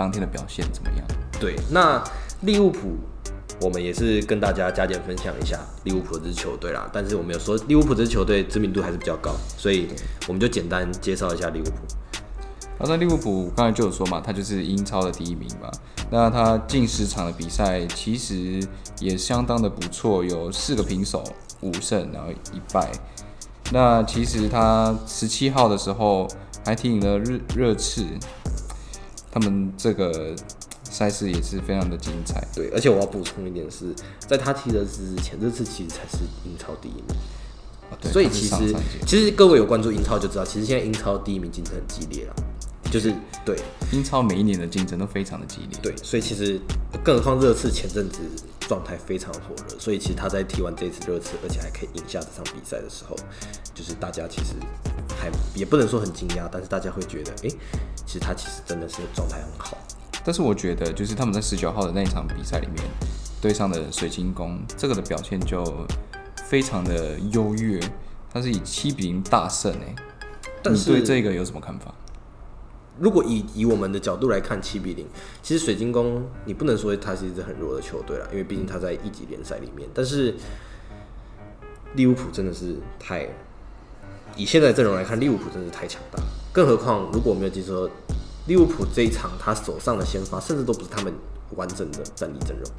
[0.00, 1.06] 当天的表现怎么样。
[1.38, 2.02] 对，那
[2.40, 2.96] 利物浦，
[3.60, 6.88] 我们也是跟大家加减分享一下利物浦这支球队啦。
[6.90, 9.88] 但是我们有说利物浦这支球队知名度还是比较高，所以
[10.26, 11.72] 我们就简单介绍一下利物浦。
[12.78, 15.70] 好，那利物浦刚才就有说嘛，他就是英超的第一名嘛。
[16.10, 18.66] 那他近十场的比赛其实
[19.00, 21.22] 也相当的不错，有四个平手，
[21.60, 22.90] 五胜，然后一败。
[23.70, 26.26] 那其实他十七号的时候
[26.64, 28.06] 还踢赢了热热刺，
[29.30, 30.34] 他们这个
[30.84, 32.44] 赛事也是非常的精彩。
[32.54, 37.04] 对，而且我要补充一点是，在他踢热刺之前，这次其实才是英超第一名。
[37.90, 42.34] 啊所以其实其实各位有关注英超就知道，其实现在英超第一名竞争很激烈了，
[42.90, 43.12] 就是
[43.44, 43.56] 对
[43.92, 45.78] 英超每一年的竞争都非常的激烈。
[45.82, 46.60] 对，所以其实
[47.04, 48.20] 更何况热刺前阵子
[48.60, 53.16] 状态非常火热，所以其实他在踢完这一次热刺，而且还可以赢下这场比赛的时候，
[53.74, 54.54] 就是大家其实
[55.18, 57.50] 还也不能说很惊讶，但是大家会觉得，哎，
[58.06, 59.76] 其实他其实真的是状态很好。
[60.24, 62.84] 但是我觉得，就是他们在十九号的那一场比赛里面
[63.40, 65.64] 对上的水晶宫，这个的表现就
[66.46, 67.80] 非常的优越，
[68.32, 69.94] 他是以七比零大胜哎。
[69.96, 71.94] 你但是对这个有什么看法？
[73.00, 75.06] 如果以以我们的角度来看，七比零，
[75.42, 79.88] 其实水晶宫你不能说它是一支很弱的球队啦，因为毕竟它在一级联赛里面。
[79.94, 80.34] 但是
[81.94, 83.26] 利物浦真的是太，
[84.36, 86.22] 以现在阵容来看，利物浦真的是太强大。
[86.52, 87.88] 更何况如果我没有记错，
[88.46, 91.10] 利物浦这一场他手上的先发，甚至都不是他们
[91.56, 92.70] 完整的战力阵容，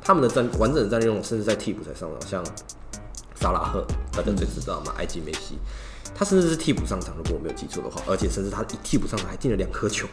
[0.00, 2.44] 他们的战完整的战力阵容甚至在替补才上场，像
[3.34, 5.58] 萨拉赫，大家最知道嘛，埃及梅西。
[6.14, 10.06] 他甚至是替补上场，如果我没有记错的话，而且甚至他一替补上场还进了两颗球，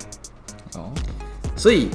[0.75, 0.91] 哦，
[1.57, 1.89] 所以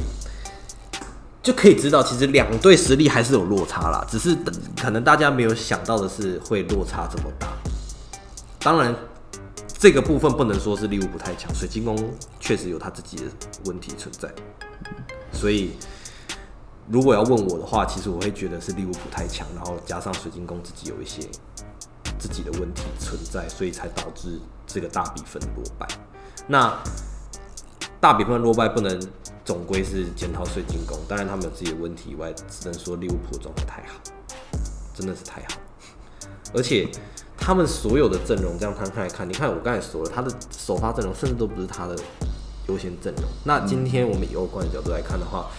[1.42, 4.36] 就可以知道，其实两队实力还是有落差啦，只是
[4.76, 7.48] 可能大家没有想到的是会落差这么大。
[8.58, 8.94] 当然，
[9.78, 11.96] 这个部分不能说是利物浦太强，水晶宫
[12.38, 13.22] 确实有他自己的
[13.64, 14.28] 问题存在，
[15.32, 15.70] 所以
[16.88, 21.22] 如果要问我的话，其实我会觉得是利物浦太强，然后加上水晶宫自己有一些
[22.20, 25.88] 自己的问题存在，所以才导致这个大比分落败。
[26.46, 26.78] 那
[27.98, 29.00] 大比分落败不能
[29.44, 33.98] 总归是检讨水晶宫，当然他们有自己的问题以外，只能说利物浦状态太好，
[34.94, 35.60] 真的是太好，
[36.54, 36.88] 而且
[37.36, 41.96] 他们所有的阵容这样摊开来看，你看我刚才说了，他的首发阵容甚至都不是他的
[42.68, 43.24] 优先阵容。
[43.44, 45.50] 那今天我们以欧冠的角度来看的话，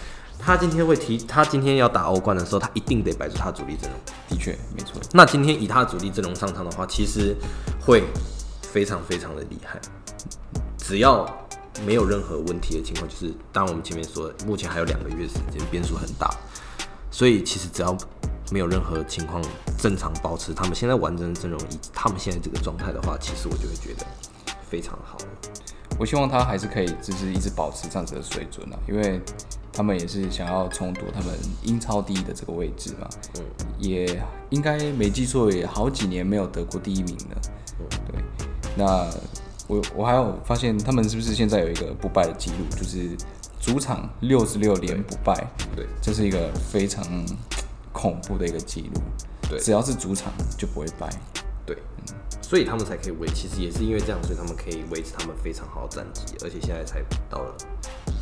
[0.44, 3.98] 他今天会提，他今天要打欧冠的时候，他一定得摆出他的主力阵容。
[4.28, 5.00] 的确没错。
[5.12, 7.36] 那今天以他的主力阵容上场的话，其实
[7.80, 8.02] 会
[8.60, 9.80] 非常非常的厉害。
[10.76, 11.24] 只要
[11.86, 16.28] 没有任何问题的情况，就是当然我们前面说，目前还有两个月时间，变数很大，
[17.10, 17.96] 所以其实只要
[18.50, 19.40] 没有任何情况
[19.78, 24.04] 正常保持他们现在完整的阵容，以他们现在这个状态的话，其实我就会觉得
[24.68, 25.16] 非常好。
[25.98, 29.20] 我希望他还是可以，就是一直保持这样子的水准啊，因为
[29.72, 33.08] 他们也是想要冲夺他们英超第一的这个位置嘛。
[33.38, 33.42] 嗯，
[33.78, 37.40] 也应该没记错，也好几年没有得过第一名了。
[38.06, 38.22] 对，
[38.76, 39.08] 那
[39.66, 43.16] 我我还有发现，他们是不是现在有一个不败的记录，就是
[43.60, 45.34] 主场六十六连不败？
[45.74, 47.04] 对，这是一个非常
[47.92, 49.00] 恐怖的一个记录。
[49.48, 51.10] 对只要是主场就不会败。
[51.64, 51.76] 对，
[52.40, 57.54] 所以他们才可以维，其实也是因为这样，所以他们可以维持他们非常好的战绩，而且现在才到了，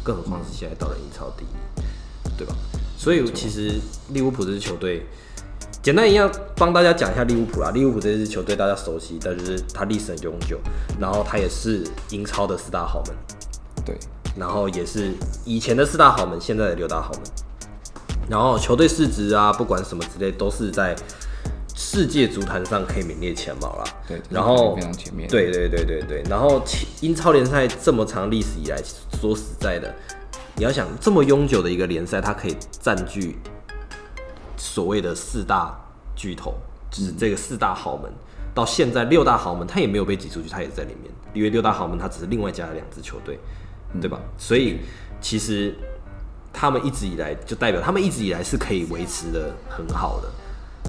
[0.04, 2.54] 更何况是现在到了英超第一，对吧？
[2.96, 5.06] 所以其实利物浦这支球队，
[5.82, 7.70] 简单一样帮大家讲一下利物浦啦。
[7.70, 10.60] 利物浦这支球队大家熟悉，但就是它历史很悠久，
[10.98, 13.16] 然后它也是英超的四大豪门，
[13.86, 13.98] 对，
[14.36, 15.12] 然后也是
[15.46, 17.22] 以前的四大豪门，现在的六大豪门。
[18.28, 20.94] 然后球队市值啊，不管什么之类，都是在
[21.82, 23.84] 世界足坛上可以名列前茅啦。
[24.06, 25.26] 对然后非常前面。
[25.30, 26.62] 对对对对对，然后
[27.00, 28.76] 英超联赛这么长历史以来，
[29.18, 29.92] 说实在的，
[30.56, 33.38] 你要想这么悠久的一个联赛，它可以占据
[34.58, 35.74] 所谓的四大
[36.14, 36.54] 巨头，
[36.90, 38.12] 就是这个四大豪门，
[38.54, 43.38] 到现在六大豪门，他也没有被挤出去，他也在里面，因为六大豪门他只是另外加了两支球队，
[44.02, 44.20] 对吧？
[44.36, 44.80] 所以
[45.18, 45.74] 其实
[46.52, 50.28] 他们一直以来就代表他们一直以来是可以维持的很好的，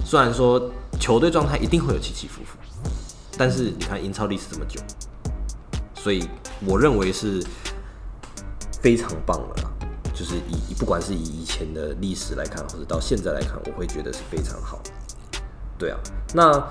[0.04, 2.58] 虽然说球队状态一定会有起起伏伏，
[3.36, 4.80] 但是你看英超历史这么久，
[5.94, 6.28] 所以
[6.66, 7.42] 我认为是
[8.80, 9.70] 非常棒了啦。
[10.14, 14.80] 就是以不管是以以前的历史来看，或者到现在来看，我会觉得是非常好。
[15.78, 15.98] 对啊，
[16.34, 16.62] 那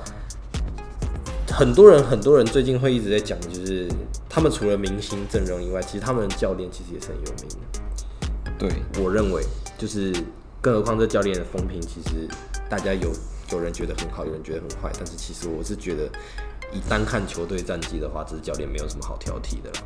[1.52, 3.90] 很多人很多人最近会一直在讲，就是
[4.30, 8.60] 他们除了明星阵容以外，其实他们的教练其实也是很有名的。
[8.60, 9.44] 对，我认为
[9.78, 10.14] 就是，
[10.62, 12.28] 更何况这教练的风评，其实
[12.72, 13.12] 大家有
[13.52, 16.10] 有人觉得很好，有人觉得很坏，但是其实我是觉得，
[16.72, 19.84] 以单看球队战绩的话，这支教练没有什么好挑剔的啦。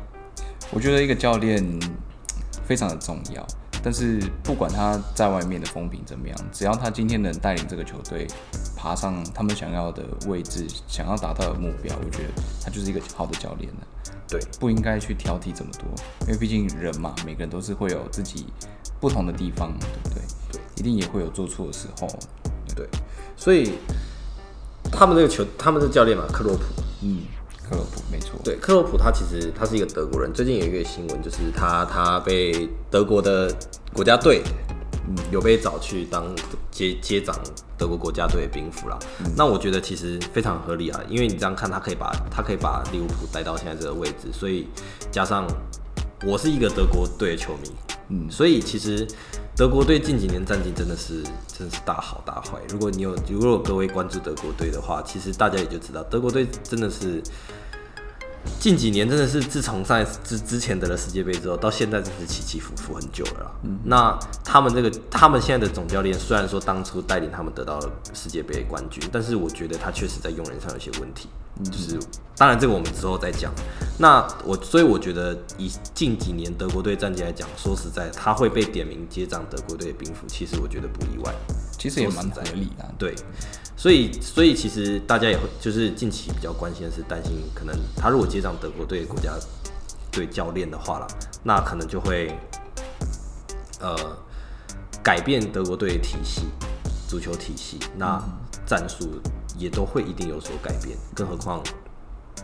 [0.70, 1.60] 我觉得一个教练
[2.64, 3.44] 非常的重要，
[3.82, 8.28] 但是不管他在外面的风评怎么样，只要他今天能带领这个球队
[8.76, 13.86] 爬上他们想要的位置，想要达到的目标，我觉得他就是一个好的教练了。
[14.28, 15.88] 对，不应该去挑剔这么多，
[16.20, 18.46] 因为毕竟人嘛，每个人都是会有自己
[19.00, 20.22] 不同的地方，对不对？
[20.52, 22.06] 对，一定也会有做错的时候。
[22.76, 22.86] 对，
[23.34, 23.72] 所以
[24.92, 26.62] 他们这个球，他们这个教练嘛，克洛普，
[27.02, 27.22] 嗯，
[27.68, 28.38] 克洛普没错。
[28.44, 30.30] 对，克洛普他其实他是一个德国人。
[30.32, 33.50] 最近有一个新闻，就是他他被德国的
[33.94, 34.42] 国家队，
[35.08, 36.24] 嗯，有被找去当
[36.70, 37.34] 接接掌
[37.78, 38.98] 德国国家队的兵符啦。
[39.34, 44.68] 那我觉得其实非常合理啊，因为你这样看，他可以把他可以把利物浦带到现在这个位置，所以
[45.10, 45.46] 加上
[46.26, 47.70] 我是一个德国队的球迷，
[48.10, 49.06] 嗯所以其实
[49.56, 52.60] 德国队近几年战绩真的是真是大好大坏。
[52.68, 57.22] 如果你有如果各位关注德国队的话，其实大家也就知道德国队真的是
[58.58, 63.50] 近几年真的是自从上一次之之前得了世界杯之后，到现在真是起起伏伏很久了啦。
[63.84, 71.28] 那他们这个他们现在的总教练虽然说当初带领他们得到了世界杯冠军，但是我觉得他确实在用人上有些问题。
[71.64, 71.98] 就是
[72.36, 73.50] 当然这个我们之后再讲。
[73.98, 81.34] 那我所以我觉得以近几年德国队战绩来讲，说实在他会被点名接掌德国队的兵符，其实我觉得不意外。
[81.88, 82.94] 其实也蛮在合理的。
[82.98, 83.14] 对，
[83.76, 89.32] 所以所以其实大家也会就是近期比较关心的是担心，可能他如果接上德国队国家
[90.10, 91.06] 队教练的话啦，
[91.44, 92.36] 那可能就会
[93.80, 93.94] 呃
[95.02, 96.42] 改变德国队的体系，
[97.08, 98.22] 足球体系，那
[98.66, 99.20] 战术
[99.56, 101.62] 也都会一定有所改变，更何况。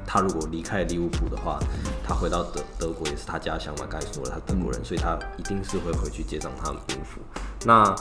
[0.04, 1.58] 他如果离开利物浦的话，
[2.06, 3.86] 他回到德德国也是他家乡嘛。
[3.88, 7.20] 刚才说了，他德国人，所以他一定是会回去接上他的兵符。
[7.64, 7.94] 那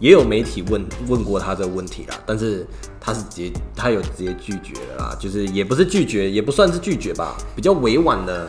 [0.00, 2.66] 也有媒体问问过他这个问题啦，但是
[2.98, 8.48] 他是直接他有直接拒绝了啦，就是也不是拒绝，也不算是拒绝吧，比较委婉的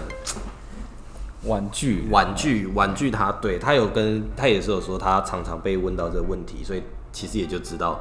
[1.43, 3.31] 婉拒，婉拒婉拒他。
[3.33, 7.99] 对他有跟他也是有说，他常常被问到这个问题，所以其实也就知道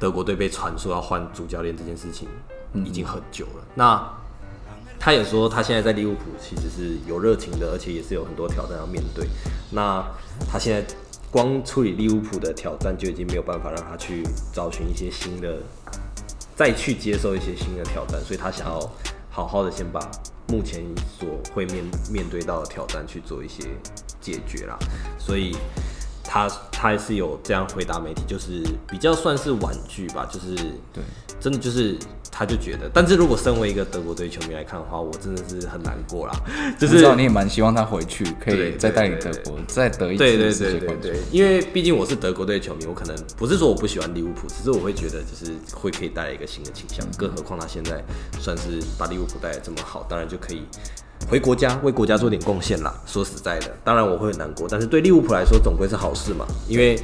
[0.00, 2.28] 德国队被传说要换主教练这件事情
[2.84, 3.64] 已经很久了。
[3.76, 4.04] 那
[4.98, 9.28] 他也说，他现在在利物浦其实是有热情的，而且也是有很多挑战要面对。
[9.70, 10.02] 那
[10.50, 10.84] 他现在
[11.30, 15.58] 光处理利物浦的挑战就已经没有办法让他去找寻一些新的，
[16.54, 18.80] 再去接受一些新的挑战，所以他想要
[19.30, 20.00] 好好的先把
[20.48, 20.82] 目前
[21.18, 23.64] 所会面面对到的挑战去做一些
[24.20, 24.78] 解决啦。
[25.18, 25.54] 所以
[26.24, 30.54] 他他还是有这样回答媒体，就是比较算是婉拒吧，就是
[30.92, 31.02] 对，
[31.38, 31.96] 真的就是
[32.30, 36.32] 他就觉得，但是如果身为一个德国队球迷来看的话，我真的是很难过啦，
[36.78, 48.02] 就是你也蛮希望他回去，可以再带领德国再得一对对次世界冠军对对对。，因为毕竟我是德国队球迷，我可能不是说我不喜欢利物浦，只是我会觉得就是会可以带来一个新的倾向，更何况他现在
[48.40, 50.62] 算是把利物浦带的这么好，当然就可以
[51.30, 52.94] 回国家为国家做点贡献啦。
[53.06, 57.00] 说实在的，当然我会很难过，但是对利物浦来说总归是好事嘛，因为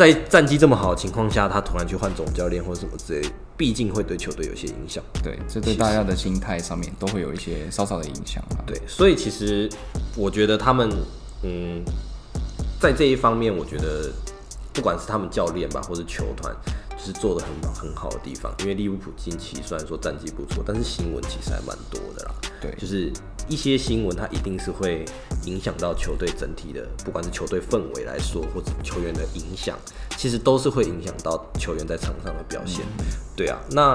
[0.00, 5.04] 在战绩这么好的情况下，他突然去换总教练或者什么之类，毕竟会对球队有些影响。
[5.22, 8.64] 对，这对大家的心态上面都会有一些稍稍的影响啊。
[8.66, 9.68] 对，所以其实
[10.16, 10.90] 我觉得他们，
[11.42, 11.84] 嗯，
[12.80, 14.10] 在这一方面，我觉得
[14.72, 16.50] 不管是他们教练吧，或者球团，
[16.96, 18.50] 就是做的很很好的地方。
[18.60, 22.34] 因为利物浦近期虽然说战绩不错，但是新闻其实还蛮多的啦。
[22.58, 23.12] 对，就是
[23.48, 25.04] 一些新闻，它一定是会
[25.44, 29.76] 影响到球队整体的，不管是球队氛围来说，或者球员的影响，
[30.16, 32.84] 其实都是会影响到球员在场上的表现。
[33.36, 33.92] 对啊，那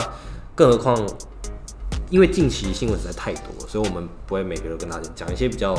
[0.54, 1.08] 更何况，
[2.10, 5.74] 因为近期新闻实在太多了，所以我们不会每个都跟大家讲一些比较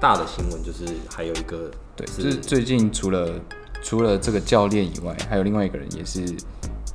[0.00, 3.30] 大的新闻，就是还有一个对，就是最近除了
[3.82, 6.24] 除了这个教练以外，还有另外一个人也是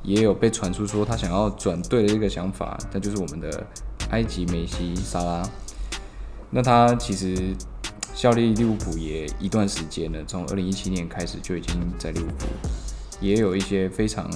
[0.04, 3.66] 也有被传出说他想要转队的一个想法，那就是我们的
[4.10, 5.48] 埃及梅西萨拉。
[6.50, 7.56] 那他其实
[8.14, 12.46] 效力利物浦也一段时间了，从二零一七年开始就已经在利物浦，
[13.20, 14.30] 也有一些非常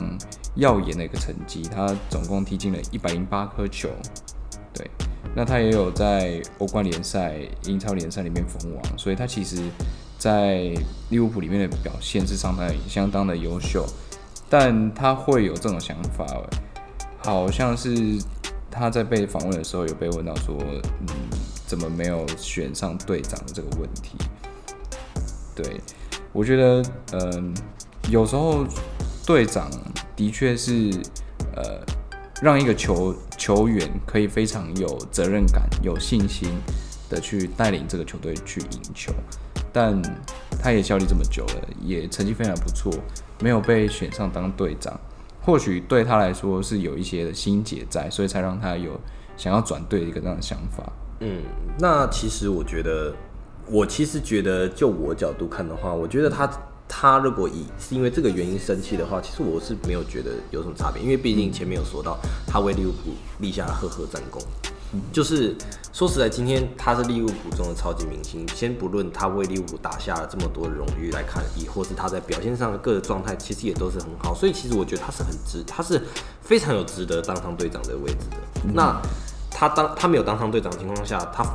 [0.56, 1.64] 耀眼的一个成绩。
[1.64, 3.90] 他总共踢进了一百零八颗球，
[4.74, 4.90] 对。
[5.34, 9.62] 那他也有在欧冠联赛、英超联赛里面封王，所以他其实，
[10.18, 10.74] 在
[11.10, 13.86] 利物浦里面的表现是相当相当的优秀。
[14.50, 16.26] 但他会有这种想法，
[17.20, 18.18] 好像是
[18.70, 21.08] 他在被访问的时候有被问到说，嗯，
[21.72, 24.18] 怎么没有选上队长的这个问题？
[25.56, 25.80] 对
[26.34, 27.54] 我觉得，嗯，
[28.10, 28.66] 有时候
[29.26, 29.72] 队长
[30.14, 30.92] 的确是，
[31.56, 31.80] 呃，
[32.42, 36.50] 让一个球球员可以非常有责任感、有信心
[37.10, 39.14] 的去带领这个球队去赢球，
[39.72, 40.02] 但
[40.62, 42.92] 他也效力这么久了，也成绩非常不错，
[43.40, 45.00] 没有被选上当队长，
[45.42, 49.00] 或许对他来说是有一些的心结在，所以才让他有
[49.38, 50.92] 想要转队的一个这样的想法。
[51.22, 51.42] 嗯，
[51.80, 53.14] 那其实我觉得，
[53.68, 56.50] 我其实觉得，就我角度看的话，我觉得他
[56.88, 64.42] 他如果以是因为这个原因生气的话，其实我是没有觉得有什么差别，因为毕竟前面有说到他为利物浦立下了赫赫战功，
[65.14, 65.56] 就是
[65.94, 76.02] 说实在，今天他是利物浦中的超级明星，先不论他为利物浦打下了这么多荣誉来看，亦或是他在表现上的各个状态，其实也都是很好，所以其实我觉得他是很值，他是
[76.42, 78.38] 非常有值得当上队长的位置的。
[78.74, 79.00] 那
[79.62, 81.46] 他当他没有当上队长的情况下，他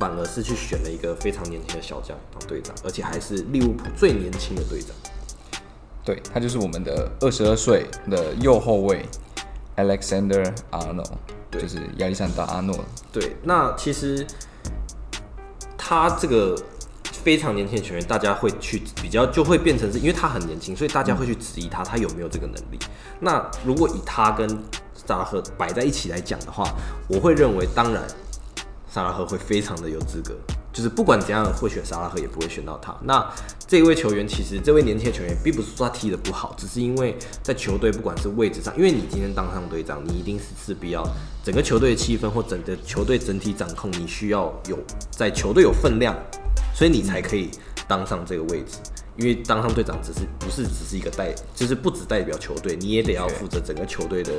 [0.00, 4.90] 反而是去选了一个非常年轻的小将当队长，而且还是利物浦最年轻的队长。
[6.04, 9.06] 对他就是我们的二十二岁的右后卫
[9.76, 11.06] Alexander Arnold，
[11.52, 12.76] 就是亚历山大阿诺。
[13.12, 14.26] 对，那其实
[15.78, 16.60] 他这个
[17.04, 22.78] 非常年轻的球员，大家会去比较，就会变成是因为他很年轻，所以大家会去质疑他，他有没有这个能力。
[23.20, 24.48] 那如果以他跟
[25.06, 26.74] 萨拉赫摆在一起来讲的话，
[27.08, 28.02] 我会认为，当然
[28.90, 30.34] 萨拉赫会非常的有资格，
[30.72, 32.96] 就是不管怎样会选萨拉赫，也不会选到他。
[33.04, 33.24] 那
[33.68, 41.06] 这位球员其实这位年轻的球员，并不是说他踢得不好，只是因为在球队不管是位置上，因为你今天当上队长，你一定是势必要
[41.44, 44.78] 整个球队的气氛或整个球队整体掌控，你需要有
[45.10, 46.14] 在球队有分量，
[46.74, 47.50] 所以你才可以
[47.86, 48.78] 当上这个位置。
[49.18, 54.30] 因为当上队长只是不是只是一个代，就是不只代表球队，你也得要负责整个球队的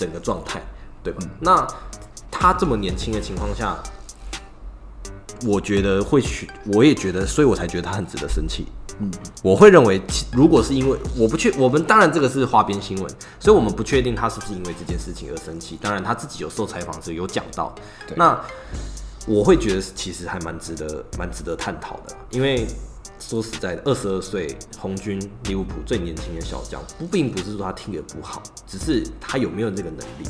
[0.00, 0.62] 整个状态，
[1.04, 1.20] 对吧？
[1.40, 1.66] 那
[2.30, 3.76] 他这么年轻的情况下，
[5.46, 8.64] 我觉得会去，我也觉得，所以我才觉得他很值得生气。
[8.98, 9.10] 嗯，
[9.42, 10.00] 我会认为，
[10.32, 15.78] 如果是因为我不确，我们当然这个是花边新闻，所以我们不确定他是不是因为这件事情而生气。
[15.82, 17.74] 当然他自己有受采访时有讲到，
[18.16, 18.40] 那
[19.26, 22.66] 我会觉得其实还蛮值得，蛮值得探讨的，因为
[23.20, 30.28] 说实在的，二十二岁红军利物浦最年轻的小将，不并不是说他踢得不好，只是他有没有这个能力。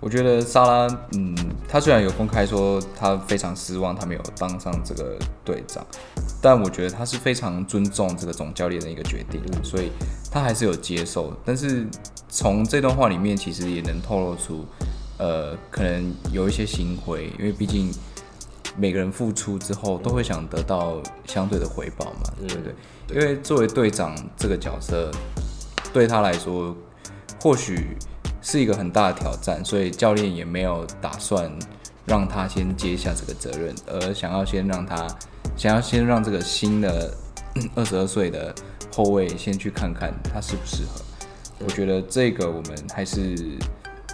[0.00, 1.34] 我觉得萨拉，嗯，
[1.66, 5.86] 他虽然有公开说他非常失望他没有当上这个队长，
[6.42, 9.90] 但我觉得他是非常尊重这个总教练的一个决定，所以
[10.30, 11.34] 他还是有接受。
[11.42, 11.86] 但是
[12.28, 14.66] 从这段话里面，其实也能透露出，
[15.16, 17.90] 呃，可能有一些心灰，因为毕竟
[18.76, 22.74] 每个人付出之后都会想得到相对的回报嘛，对不对？
[23.14, 25.10] 因为作为队长这个角色，
[25.92, 26.76] 对他来说，
[27.40, 27.96] 或许
[28.42, 31.50] 是一个很大的挑战，所以教练也没有打算
[32.06, 35.06] 让他先接下这个责任，而想要先让他，
[35.56, 37.14] 想要先让这个新的
[37.76, 38.54] 二十二岁的
[38.92, 41.00] 后卫先去看看他适不适合。
[41.60, 43.36] 我觉得这个我们还是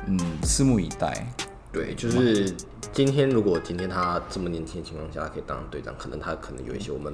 [0.06, 1.26] 嗯拭目以待。
[1.72, 2.54] 对，就是
[2.92, 7.12] 今天如果今天他这么年轻的情况下可以当队长，可能他可能有一些我们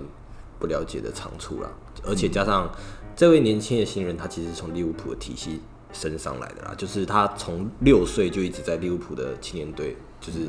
[0.59, 1.71] 不了解的长处啦，
[2.05, 2.71] 而且加上
[3.15, 5.61] 这位年轻的新人，他其实是从利物浦的体系
[5.93, 10.41] 升上来的啦，就是他从六岁就一直在利物浦的青年队，就是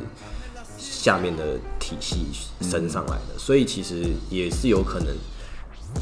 [0.77, 2.27] 下面的体系
[2.61, 5.07] 升上来的，所以其实也是有可能。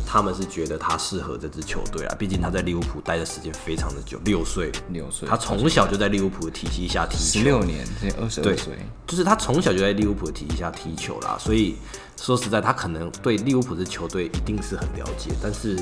[0.06, 8.74] 他们是觉得他适合这支球队啊，毕竟他在利物浦待的时间非常的久，六岁，六岁，他从小就在利物浦的体系下踢球，十六年，现在二十二岁，
[9.06, 11.38] 就是他从小就在利物浦的体系下踢球啦。
[11.40, 11.76] 所以
[12.18, 15.78] 说实在，他可能对利物浦的球队一定是很了解，但是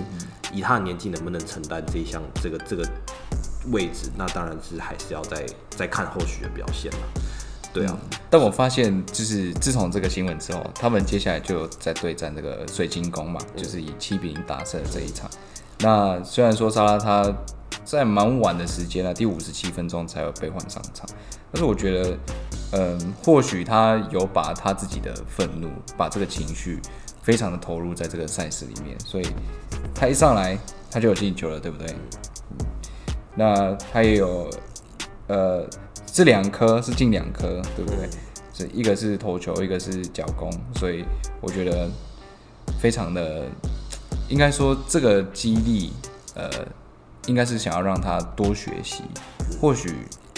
[0.52, 2.84] 以他的年纪能不能承担这一项这个这个
[3.72, 7.23] 位置，那当然是还是要再再看后续的表现了。
[7.74, 7.98] 对啊，
[8.30, 15.28] 但我发现就是自从这个新闻之后，他们接下来就在对战这个水晶宫嘛，就是以七比零打胜这一场。
[15.80, 17.34] 那虽然说沙拉他
[17.84, 21.08] 在蛮晚的时间啊，第五十七分钟才有被换上场，
[21.52, 22.18] 但是我觉得，
[22.74, 26.80] 嗯，或许他有把他自己的愤怒，把这个情绪
[27.24, 29.28] 非常的投入在这个赛事里面，所以
[29.96, 30.56] 他一上来
[30.92, 31.96] 他就有进球了，对不对？
[33.36, 34.48] 那他也有，
[35.26, 35.68] 呃。
[36.14, 38.08] 这两颗是进两颗，对不对？
[38.54, 41.04] 这一个是头球，一个是脚弓，所以
[41.42, 41.90] 我觉得
[42.80, 43.48] 非常的，
[44.30, 45.92] 应该说这个激励，
[46.36, 46.48] 呃，
[47.26, 49.02] 应该是想要让他多学习，
[49.60, 49.92] 或许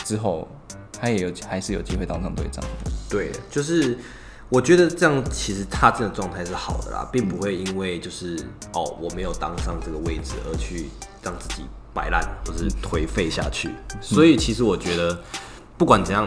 [0.06, 0.48] 之后
[0.94, 2.92] 他也有还是有机会当上队长的。
[3.10, 4.00] 对，就是
[4.48, 8.40] 我觉得这样其实他这个状态是好的啦，并不会因为就是
[8.72, 10.86] 哦我没有当上这个位置而去
[11.22, 13.72] 让自己摆烂或是颓废下去。
[14.00, 15.22] 所以其实我觉得。
[15.78, 16.26] 不管怎样，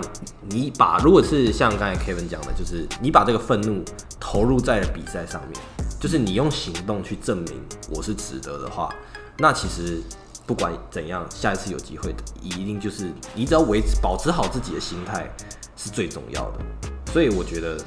[0.50, 3.82] 你把如果是像刚才 Kevin 讲的，就是你把这个愤怒
[4.20, 5.58] 投入在了比赛上面，
[5.98, 8.94] 就是你用行动去证明我是值得的话，
[9.38, 10.02] 那其实
[10.46, 15.26] 不管怎样，下一次有机会的，一定就是你只要维持保持好自己的心态
[15.76, 16.60] 是最重要的。
[17.10, 17.82] 所以我觉得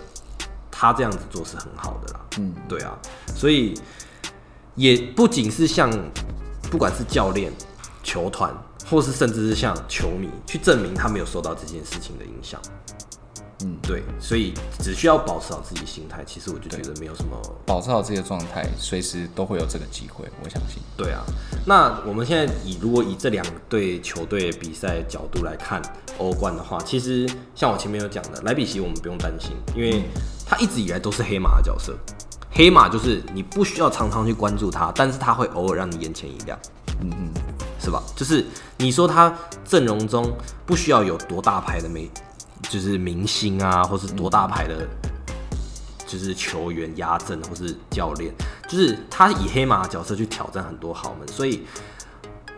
[0.71, 2.19] 他这样子做是很好的啦。
[2.39, 2.97] 嗯，对啊，
[3.35, 3.79] 所以
[4.73, 5.91] 也不仅是像
[6.71, 7.53] 不管是教练、
[8.01, 8.51] 球团。
[8.89, 12.59] 或是甚至是像球迷去证明他没有受到这件事情的影响，
[13.63, 20.81] 嗯，对，所以只需要保持好自己心态，其实我就觉得没有什么，保持好自己的状态，随时都会有这个机会，我相信。
[20.97, 21.21] 对啊，
[21.65, 25.81] 那我们现在以如果以这两队球队比赛角度来看
[26.17, 30.03] 欧冠的话，其实像我前面有讲的，莱比锡我们不用担心，因为
[30.45, 31.95] 他一直以来都是黑马的角色，
[32.49, 36.57] 黑马就是你不需要常常去关注他，但是他会偶尔让你眼前一亮，
[36.99, 37.31] 嗯嗯。
[37.83, 38.01] 是吧？
[38.15, 38.45] 就是
[38.77, 40.31] 你说他阵容中
[40.67, 42.07] 不需要有多大牌的美，
[42.69, 44.87] 就是明星啊，或是多大牌的，
[46.05, 48.31] 就是球员压阵，或是教练，
[48.67, 51.63] 就是他以黑马角色去挑战很多豪门，所以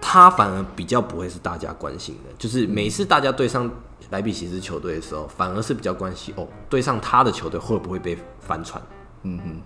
[0.01, 2.34] 他反而比较不会是大家关心的。
[2.38, 3.71] 就是每次大家对上
[4.09, 8.82] 莱比锡斯球队的时候，反而是比较关心哦，对上他的球队会不会被翻船？
[9.24, 9.61] 嗯哼，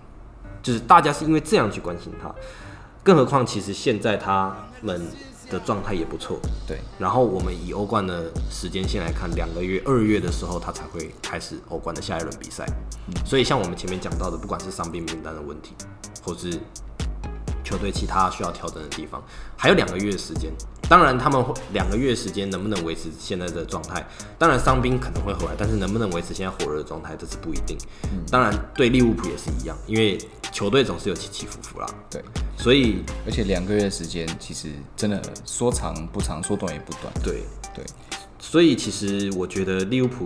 [0.62, 2.32] 就是大家是因为这样去关心他，
[3.04, 5.02] 更何况其实现在他们。
[5.50, 6.80] 的状态也不错，对。
[7.00, 12.66] 然后我们以欧冠的时间线来看，两个月，二月的时候他才会开始欧冠的下一轮比赛。
[13.26, 15.74] 所以像我们前面讲到的，不管是伤病名单的问题，
[16.24, 16.60] 或是
[17.64, 19.24] 球队其他需要调整的地方，
[19.56, 20.52] 还有两个月的时间。
[20.90, 24.06] 当然，他们两个月时间能不能维持现在的状态？
[24.40, 27.78] 当然，伤兵可能会回来，但是能不能维持现在火热的状态，这是不一定。
[28.32, 30.18] 当然，对利物浦也是一样，因为
[30.54, 31.88] 球队总是有起起伏伏啦。
[32.10, 32.24] 对，
[32.58, 37.14] 所以而且两个月时间其实真的说长不长，说短也不短。
[37.22, 37.44] 对
[37.76, 37.84] 对，
[38.40, 40.26] 所以其实我觉得利物浦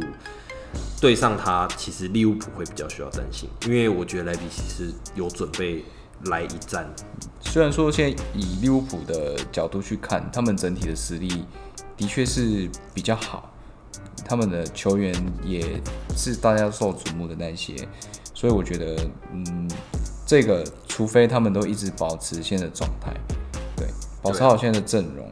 [1.00, 5.84] 对上他，其实利物浦会比较需要担心，因为我觉得莱比锡是有准备。
[6.26, 6.88] 来一战，
[7.40, 11.46] 虽然说现在以利物浦的角度去看，他们整体的实力
[11.98, 13.52] 的确是比较好，
[14.26, 15.14] 他们的球员
[15.44, 15.82] 也
[16.16, 17.76] 是大家受瞩目的那些，
[18.34, 18.96] 所以我觉得，
[19.34, 19.70] 嗯，
[20.26, 23.14] 这个除非他们都一直保持现在的状态，
[23.76, 23.88] 对，
[24.22, 25.30] 保持好现在的阵容，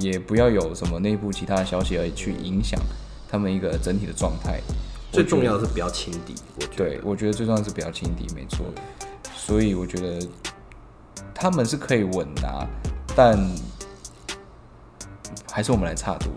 [0.00, 2.80] 也不要有什么内部其他的消息而去影响
[3.28, 4.60] 他们一个整体的状态。
[5.12, 8.64] 最重要的是不要轻敌，我觉得，对我觉得最重要是不要轻敌，没错。
[9.42, 10.28] 所以我觉得
[11.34, 12.66] 他们是可以稳拿，
[13.16, 13.36] 但
[15.50, 16.28] 还是我们来差多。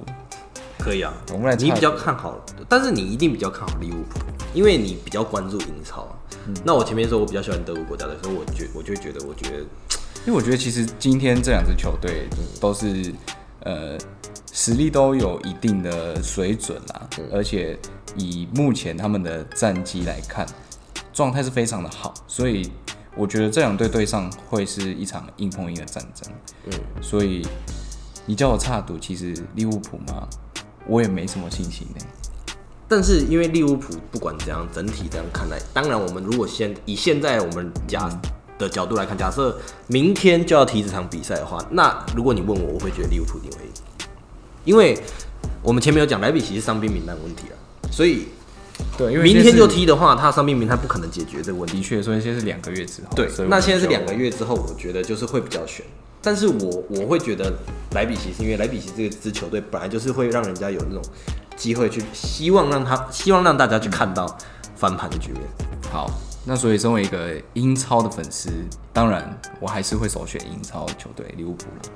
[0.80, 1.56] 可以啊，我们来。
[1.56, 4.20] 你比较看好，但是你一定比较看好利物浦，
[4.54, 6.16] 因为你比较关注英超啊。
[6.64, 9.58] 那我前面说我比较喜欢德国国家队，所以我觉我就觉得，我觉得，
[10.26, 12.28] 因为我觉得其实今天这两支球队
[12.60, 13.14] 都是
[13.64, 13.98] 呃
[14.52, 17.78] 实力都有一定的水准啦，而且
[18.16, 20.48] 以目前他们的战绩来看，
[21.14, 22.72] 状态是非常的好，所以。
[23.16, 26.32] 我觉得这两队对上会是一场硬碰硬的战争，
[26.66, 27.46] 嗯，所以
[28.26, 30.28] 你叫我差赌，其实利物浦嘛，
[30.88, 32.04] 我也没什么信心呢。
[32.88, 38.10] 但是因为利物浦不管怎样，整体这样看来，当然我们如果先以现在我们假
[38.58, 39.58] 的角度来看，假设
[39.88, 43.72] 明天就要踢这场比赛的话，那如果你问我，我会觉得利物浦一定会赢，
[44.66, 45.00] 因为
[45.62, 47.56] 我们前面有讲莱比锡是伤兵名单问题了，
[47.92, 48.28] 所以
[48.98, 51.78] 对，因为明天就踢的话，他伤病名他不可能解决这个问题。
[51.78, 53.08] 的确，所以现在是两个月之后。
[53.16, 55.86] 对那现在是两个月之后，我觉得就是会比较悬。
[56.22, 57.52] 但是我我会觉得
[57.92, 61.04] 莱比锡是因为莱比锡这个支球队本来就是会让人家有那种
[61.58, 64.26] 机会去希望让他希望让大家去看到
[64.76, 65.42] 翻盘的局面。
[65.92, 66.10] 好，
[66.46, 68.50] 那所以身为一个英超的粉丝，
[68.94, 71.92] 当然我还是会首选英超球队利物浦了。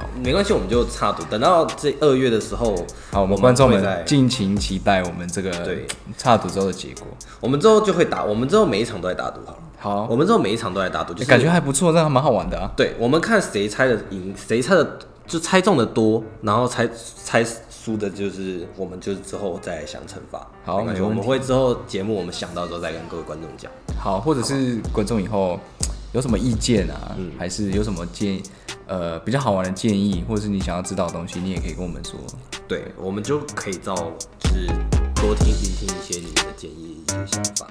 [0.00, 2.74] 好，没关系，我们就差赌，等到这二月的时候，
[3.10, 5.86] 好，我们观众们尽情期待我们这个对
[6.16, 7.06] 差赌之后的结果。
[7.38, 9.58] 我们之后就会打，我们之后每一场都在打赌好了。
[9.78, 12.70] 好，我们之后每一场都在打赌，就是感觉还不错，这样还蛮好玩的啊。
[12.74, 16.88] 对，我们看谁猜的赢，谁猜的就猜中的多，然后猜
[17.22, 20.46] 猜输的，就是我们就是之后再想惩罚。
[20.64, 23.70] 好没关系没问题我们会之后节目我们想到之后再跟各位观众讲。
[23.98, 25.58] 好，或者是观众以后
[26.12, 27.16] 有什么意见啊？
[27.38, 28.42] 还是有什么建，
[28.86, 32.18] 呃，比较好玩的建议，或者是你想要知道的东西，你也可以跟我们说。
[32.66, 33.94] 对，我们就可以到
[34.46, 34.66] 是
[35.14, 37.70] 多听听一些你的建议、一些想法。